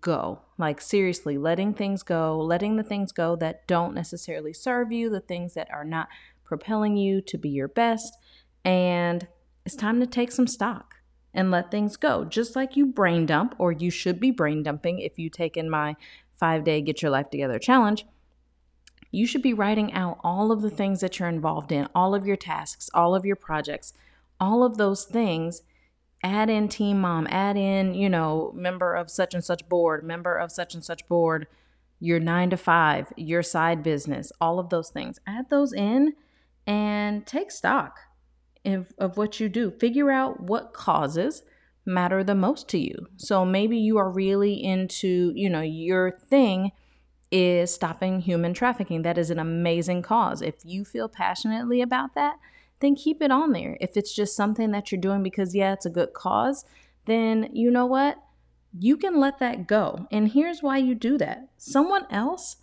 go 0.00 0.40
like 0.58 0.80
seriously 0.80 1.36
letting 1.36 1.74
things 1.74 2.04
go 2.04 2.38
letting 2.38 2.76
the 2.76 2.84
things 2.84 3.10
go 3.10 3.34
that 3.34 3.66
don't 3.66 3.94
necessarily 3.94 4.52
serve 4.52 4.92
you 4.92 5.10
the 5.10 5.20
things 5.20 5.54
that 5.54 5.68
are 5.72 5.84
not 5.84 6.08
propelling 6.44 6.96
you 6.96 7.20
to 7.20 7.36
be 7.36 7.48
your 7.48 7.66
best 7.66 8.16
and 8.64 9.26
it's 9.64 9.76
time 9.76 10.00
to 10.00 10.06
take 10.06 10.32
some 10.32 10.46
stock 10.46 10.96
and 11.34 11.50
let 11.50 11.70
things 11.70 11.96
go. 11.96 12.24
Just 12.24 12.56
like 12.56 12.76
you 12.76 12.86
brain 12.86 13.26
dump, 13.26 13.54
or 13.58 13.72
you 13.72 13.90
should 13.90 14.20
be 14.20 14.30
brain 14.30 14.62
dumping 14.62 14.98
if 14.98 15.18
you 15.18 15.30
take 15.30 15.56
in 15.56 15.70
my 15.70 15.96
five 16.38 16.64
day 16.64 16.80
get 16.80 17.02
your 17.02 17.10
life 17.10 17.30
together 17.30 17.58
challenge. 17.58 18.06
You 19.10 19.26
should 19.26 19.42
be 19.42 19.52
writing 19.52 19.92
out 19.92 20.18
all 20.24 20.50
of 20.50 20.62
the 20.62 20.70
things 20.70 21.00
that 21.00 21.18
you're 21.18 21.28
involved 21.28 21.70
in, 21.70 21.88
all 21.94 22.14
of 22.14 22.26
your 22.26 22.36
tasks, 22.36 22.88
all 22.94 23.14
of 23.14 23.26
your 23.26 23.36
projects, 23.36 23.92
all 24.40 24.64
of 24.64 24.78
those 24.78 25.04
things. 25.04 25.62
Add 26.22 26.50
in 26.50 26.68
team 26.68 27.00
mom, 27.00 27.26
add 27.30 27.56
in, 27.56 27.94
you 27.94 28.08
know, 28.08 28.52
member 28.54 28.94
of 28.94 29.10
such 29.10 29.34
and 29.34 29.44
such 29.44 29.68
board, 29.68 30.04
member 30.04 30.36
of 30.36 30.52
such 30.52 30.74
and 30.74 30.84
such 30.84 31.06
board, 31.08 31.48
your 31.98 32.20
nine 32.20 32.50
to 32.50 32.56
five, 32.56 33.12
your 33.16 33.42
side 33.42 33.82
business, 33.82 34.30
all 34.40 34.58
of 34.58 34.70
those 34.70 34.90
things. 34.90 35.18
Add 35.26 35.50
those 35.50 35.72
in 35.72 36.14
and 36.66 37.26
take 37.26 37.50
stock 37.50 37.98
of, 38.64 38.92
of 38.98 39.16
what 39.16 39.40
you 39.40 39.48
do. 39.48 39.70
Figure 39.70 40.10
out 40.10 40.40
what 40.40 40.72
causes 40.72 41.42
matter 41.84 42.22
the 42.22 42.34
most 42.34 42.68
to 42.68 42.78
you. 42.78 43.08
So 43.16 43.44
maybe 43.44 43.76
you 43.76 43.98
are 43.98 44.10
really 44.10 44.62
into, 44.62 45.32
you 45.34 45.50
know, 45.50 45.60
your 45.60 46.12
thing 46.12 46.70
is 47.30 47.72
stopping 47.72 48.20
human 48.20 48.54
trafficking. 48.54 49.02
That 49.02 49.18
is 49.18 49.30
an 49.30 49.38
amazing 49.38 50.02
cause. 50.02 50.42
If 50.42 50.56
you 50.64 50.84
feel 50.84 51.08
passionately 51.08 51.80
about 51.80 52.14
that, 52.14 52.36
then 52.82 52.94
keep 52.94 53.22
it 53.22 53.30
on 53.30 53.52
there. 53.52 53.78
If 53.80 53.96
it's 53.96 54.14
just 54.14 54.36
something 54.36 54.70
that 54.72 54.92
you're 54.92 55.00
doing 55.00 55.22
because, 55.22 55.54
yeah, 55.54 55.72
it's 55.72 55.86
a 55.86 55.90
good 55.90 56.12
cause, 56.12 56.66
then 57.06 57.48
you 57.52 57.70
know 57.70 57.86
what? 57.86 58.18
You 58.78 58.96
can 58.96 59.18
let 59.18 59.38
that 59.38 59.66
go. 59.66 60.06
And 60.10 60.32
here's 60.32 60.62
why 60.62 60.78
you 60.78 60.94
do 60.94 61.16
that 61.18 61.48
someone 61.56 62.06
else 62.10 62.56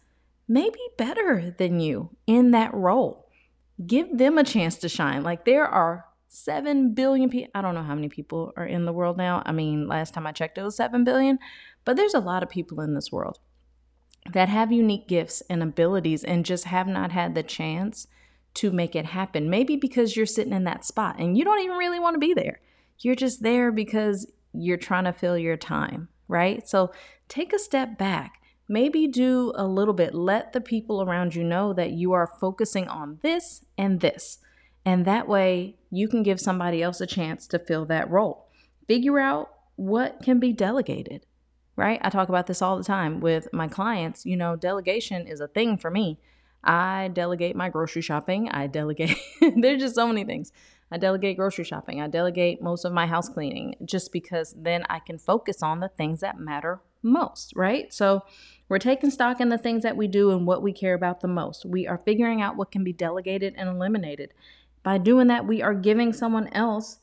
may 0.47 0.69
be 0.69 0.89
better 0.97 1.55
than 1.57 1.79
you 1.79 2.09
in 2.27 2.51
that 2.51 2.73
role 2.73 3.29
give 3.85 4.17
them 4.17 4.37
a 4.37 4.43
chance 4.43 4.75
to 4.77 4.89
shine. 4.89 5.23
Like 5.23 5.45
there 5.45 5.65
are 5.65 6.05
7 6.27 6.93
billion 6.93 7.29
people. 7.29 7.51
I 7.55 7.61
don't 7.61 7.75
know 7.75 7.83
how 7.83 7.95
many 7.95 8.09
people 8.09 8.53
are 8.55 8.65
in 8.65 8.85
the 8.85 8.93
world 8.93 9.17
now. 9.17 9.41
I 9.45 9.51
mean, 9.51 9.87
last 9.87 10.13
time 10.13 10.27
I 10.27 10.31
checked, 10.31 10.57
it 10.57 10.63
was 10.63 10.75
7 10.75 11.03
billion, 11.03 11.39
but 11.85 11.95
there's 11.95 12.13
a 12.13 12.19
lot 12.19 12.43
of 12.43 12.49
people 12.49 12.81
in 12.81 12.93
this 12.93 13.11
world 13.11 13.39
that 14.33 14.49
have 14.49 14.71
unique 14.71 15.07
gifts 15.07 15.41
and 15.49 15.63
abilities 15.63 16.23
and 16.23 16.45
just 16.45 16.65
have 16.65 16.87
not 16.87 17.11
had 17.11 17.35
the 17.35 17.43
chance 17.43 18.07
to 18.55 18.71
make 18.71 18.95
it 18.95 19.05
happen. 19.05 19.49
Maybe 19.49 19.75
because 19.75 20.15
you're 20.15 20.25
sitting 20.25 20.53
in 20.53 20.63
that 20.65 20.85
spot 20.85 21.17
and 21.19 21.37
you 21.37 21.43
don't 21.43 21.61
even 21.61 21.77
really 21.77 21.99
want 21.99 22.15
to 22.15 22.19
be 22.19 22.33
there. 22.33 22.59
You're 22.99 23.15
just 23.15 23.43
there 23.43 23.71
because 23.71 24.29
you're 24.53 24.77
trying 24.77 25.05
to 25.05 25.13
fill 25.13 25.37
your 25.37 25.57
time, 25.57 26.09
right? 26.27 26.67
So 26.67 26.91
take 27.27 27.53
a 27.53 27.59
step 27.59 27.97
back 27.97 28.39
maybe 28.69 29.07
do 29.07 29.51
a 29.55 29.67
little 29.67 29.95
bit. 29.95 30.13
Let 30.13 30.53
the 30.53 30.61
people 30.61 31.01
around 31.01 31.35
you 31.35 31.43
know 31.43 31.73
that 31.73 31.91
you 31.91 32.13
are 32.13 32.27
focusing 32.39 32.87
on 32.87 33.19
this 33.23 33.65
and 33.77 33.99
this. 33.99 34.37
And 34.85 35.03
that 35.05 35.27
way 35.27 35.75
you 35.89 36.07
can 36.07 36.23
give 36.23 36.39
somebody 36.39 36.81
else 36.81 37.01
a 37.01 37.07
chance 37.07 37.47
to 37.47 37.59
fill 37.59 37.85
that 37.87 38.09
role. 38.09 38.47
Figure 38.87 39.19
out 39.19 39.49
what 39.75 40.21
can 40.21 40.39
be 40.39 40.53
delegated, 40.53 41.25
right? 41.75 41.99
I 42.03 42.09
talk 42.09 42.29
about 42.29 42.47
this 42.47 42.61
all 42.61 42.77
the 42.77 42.83
time 42.83 43.19
with 43.19 43.51
my 43.51 43.67
clients. 43.67 44.25
You 44.25 44.37
know, 44.37 44.55
delegation 44.55 45.27
is 45.27 45.41
a 45.41 45.47
thing 45.47 45.77
for 45.77 45.89
me. 45.91 46.19
I 46.63 47.09
delegate 47.13 47.55
my 47.55 47.69
grocery 47.69 48.01
shopping. 48.01 48.49
I 48.49 48.67
delegate, 48.67 49.17
there's 49.55 49.81
just 49.81 49.95
so 49.95 50.07
many 50.07 50.23
things. 50.23 50.51
I 50.91 50.97
delegate 50.97 51.37
grocery 51.37 51.65
shopping. 51.65 52.01
I 52.01 52.07
delegate 52.07 52.61
most 52.61 52.83
of 52.83 52.91
my 52.91 53.05
house 53.05 53.29
cleaning 53.29 53.75
just 53.85 54.11
because 54.11 54.55
then 54.57 54.83
I 54.89 54.99
can 54.99 55.17
focus 55.17 55.61
on 55.61 55.79
the 55.79 55.89
things 55.89 56.21
that 56.21 56.39
matter 56.39 56.81
most, 57.03 57.53
right? 57.55 57.93
So 57.93 58.23
we're 58.67 58.79
taking 58.79 59.11
stock 59.11 59.39
in 59.39 59.49
the 59.49 59.57
things 59.57 59.83
that 59.83 59.95
we 59.95 60.07
do 60.07 60.31
and 60.31 60.47
what 60.47 60.61
we 60.61 60.73
care 60.73 60.93
about 60.93 61.21
the 61.21 61.27
most. 61.27 61.65
We 61.65 61.87
are 61.87 62.01
figuring 62.03 62.41
out 62.41 62.57
what 62.57 62.71
can 62.71 62.83
be 62.83 62.93
delegated 62.93 63.53
and 63.55 63.69
eliminated. 63.69 64.33
By 64.83 64.97
doing 64.97 65.27
that, 65.27 65.45
we 65.45 65.61
are 65.61 65.73
giving 65.73 66.11
someone 66.11 66.47
else, 66.49 66.99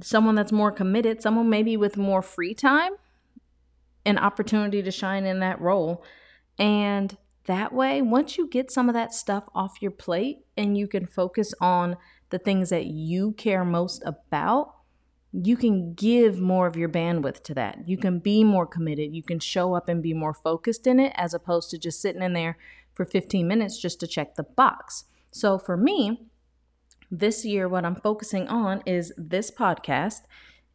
someone 0.00 0.34
that's 0.34 0.52
more 0.52 0.72
committed, 0.72 1.22
someone 1.22 1.50
maybe 1.50 1.76
with 1.76 1.96
more 1.96 2.22
free 2.22 2.54
time, 2.54 2.92
an 4.04 4.18
opportunity 4.18 4.82
to 4.82 4.90
shine 4.90 5.24
in 5.24 5.40
that 5.40 5.60
role. 5.60 6.04
And 6.58 7.16
that 7.46 7.72
way, 7.72 8.02
once 8.02 8.36
you 8.36 8.48
get 8.48 8.70
some 8.70 8.88
of 8.88 8.94
that 8.94 9.14
stuff 9.14 9.48
off 9.54 9.80
your 9.80 9.90
plate 9.90 10.38
and 10.56 10.76
you 10.76 10.86
can 10.86 11.06
focus 11.06 11.54
on 11.60 11.96
the 12.30 12.38
things 12.38 12.70
that 12.70 12.86
you 12.86 13.32
care 13.32 13.64
most 13.64 14.02
about, 14.04 14.74
you 15.32 15.56
can 15.56 15.94
give 15.94 16.38
more 16.38 16.66
of 16.66 16.76
your 16.76 16.88
bandwidth 16.88 17.42
to 17.44 17.54
that. 17.54 17.86
You 17.86 17.98
can 17.98 18.18
be 18.18 18.42
more 18.42 18.66
committed. 18.66 19.14
You 19.14 19.22
can 19.22 19.38
show 19.38 19.74
up 19.74 19.88
and 19.88 20.02
be 20.02 20.14
more 20.14 20.34
focused 20.34 20.86
in 20.86 20.98
it 20.98 21.12
as 21.16 21.34
opposed 21.34 21.70
to 21.70 21.78
just 21.78 22.00
sitting 22.00 22.22
in 22.22 22.32
there 22.32 22.56
for 22.94 23.04
15 23.04 23.46
minutes 23.46 23.78
just 23.78 24.00
to 24.00 24.06
check 24.06 24.34
the 24.34 24.42
box. 24.42 25.04
So 25.30 25.58
for 25.58 25.76
me, 25.76 26.26
this 27.10 27.44
year, 27.44 27.68
what 27.68 27.84
I'm 27.84 27.96
focusing 27.96 28.48
on 28.48 28.82
is 28.86 29.12
this 29.16 29.50
podcast 29.50 30.22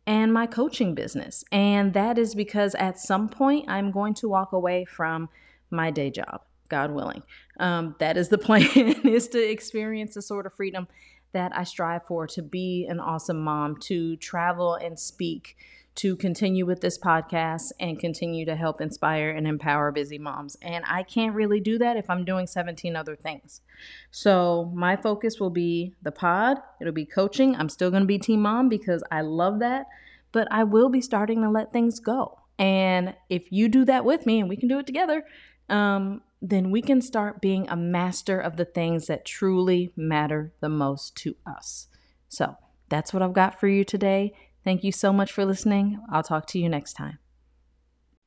and 0.05 0.33
my 0.33 0.45
coaching 0.45 0.95
business. 0.95 1.43
And 1.51 1.93
that 1.93 2.17
is 2.17 2.35
because 2.35 2.75
at 2.75 2.99
some 2.99 3.29
point 3.29 3.69
I'm 3.69 3.91
going 3.91 4.13
to 4.15 4.29
walk 4.29 4.51
away 4.51 4.85
from 4.85 5.29
my 5.69 5.89
day 5.89 6.09
job, 6.09 6.41
God 6.71 6.91
willing. 6.91 7.21
Um, 7.59 7.95
that 7.99 8.17
is 8.17 8.29
the 8.29 8.37
plan 8.47 8.65
is 9.05 9.27
to 9.29 9.39
experience 9.39 10.15
the 10.15 10.23
sort 10.23 10.47
of 10.47 10.55
freedom 10.55 10.87
that 11.33 11.55
I 11.55 11.63
strive 11.63 12.05
for 12.07 12.25
to 12.27 12.41
be 12.41 12.87
an 12.89 12.99
awesome 12.99 13.41
mom, 13.41 13.77
to 13.81 14.15
travel 14.17 14.73
and 14.73 14.99
speak, 14.99 15.55
to 15.93 16.15
continue 16.15 16.65
with 16.65 16.81
this 16.81 16.97
podcast 16.97 17.71
and 17.79 17.99
continue 17.99 18.45
to 18.45 18.55
help 18.55 18.79
inspire 18.79 19.29
and 19.29 19.45
empower 19.45 19.91
busy 19.91 20.17
moms. 20.17 20.55
And 20.61 20.85
I 20.87 21.03
can't 21.03 21.35
really 21.35 21.59
do 21.59 21.77
that 21.79 21.97
if 21.97 22.09
I'm 22.09 22.23
doing 22.23 22.47
17 22.47 22.95
other 22.95 23.15
things. 23.15 23.61
So 24.09 24.71
my 24.73 24.95
focus 24.95 25.39
will 25.39 25.49
be 25.49 25.93
the 26.01 26.11
pod, 26.11 26.59
it'll 26.79 26.93
be 26.93 27.05
coaching. 27.05 27.55
I'm 27.55 27.69
still 27.69 27.91
going 27.91 28.03
to 28.03 28.07
be 28.07 28.17
team 28.17 28.41
mom 28.41 28.69
because 28.69 29.03
I 29.11 29.21
love 29.21 29.59
that, 29.59 29.87
but 30.31 30.47
I 30.49 30.63
will 30.63 30.89
be 30.89 31.01
starting 31.01 31.41
to 31.41 31.49
let 31.49 31.73
things 31.73 31.99
go. 31.99 32.39
And 32.57 33.15
if 33.29 33.51
you 33.51 33.67
do 33.67 33.85
that 33.85 34.05
with 34.05 34.25
me 34.25 34.39
and 34.39 34.47
we 34.47 34.55
can 34.55 34.69
do 34.69 34.79
it 34.79 34.87
together, 34.87 35.23
um, 35.69 36.21
then 36.41 36.71
we 36.71 36.81
can 36.81 37.01
start 37.01 37.41
being 37.41 37.67
a 37.69 37.75
master 37.75 38.39
of 38.39 38.57
the 38.57 38.65
things 38.65 39.07
that 39.07 39.25
truly 39.25 39.93
matter 39.95 40.53
the 40.59 40.69
most 40.69 41.15
to 41.17 41.35
us. 41.45 41.87
So 42.27 42.55
that's 42.89 43.13
what 43.13 43.21
I've 43.21 43.33
got 43.33 43.59
for 43.59 43.67
you 43.67 43.83
today. 43.83 44.33
Thank 44.63 44.83
you 44.83 44.91
so 44.91 45.13
much 45.13 45.31
for 45.31 45.45
listening. 45.45 45.99
I'll 46.11 46.23
talk 46.23 46.47
to 46.47 46.59
you 46.59 46.67
next 46.67 46.93
time. 46.93 47.19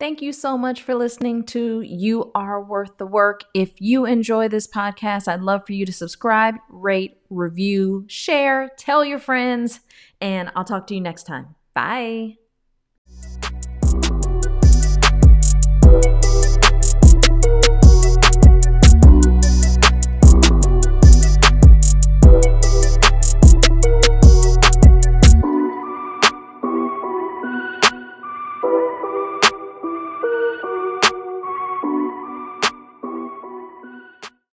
Thank 0.01 0.21
you 0.21 0.33
so 0.33 0.59
much 0.59 0.83
for 0.83 0.95
listening 0.95 1.45
to 1.47 1.81
You 1.81 2.33
Are 2.35 2.63
Worth 2.63 2.99
the 2.99 3.07
Work. 3.07 3.45
If 3.55 3.81
you 3.81 4.05
enjoy 4.05 4.49
this 4.49 4.67
podcast, 4.67 5.29
I'd 5.29 5.41
love 5.41 5.67
for 5.67 5.73
you 5.73 5.87
to 5.87 5.93
subscribe, 5.93 6.57
rate, 6.69 7.19
review, 7.31 8.05
share, 8.09 8.71
tell 8.77 9.05
your 9.05 9.21
friends, 9.21 9.81
and 10.21 10.51
I'll 10.57 10.65
talk 10.65 10.89
to 10.89 10.95
you 10.95 11.01
next 11.01 11.25
time. 11.25 11.55
Bye. 11.75 12.39